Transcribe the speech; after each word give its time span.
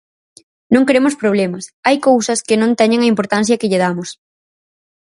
Non 0.73 0.85
queremos 0.87 1.17
problemas, 1.21 1.65
hai 1.87 1.97
cousas 2.09 2.39
que 2.47 2.59
non 2.61 2.71
teñen 2.79 3.01
a 3.03 3.11
importancia 3.13 3.59
que 3.59 3.69
lle 3.71 3.83
damos... 3.85 4.09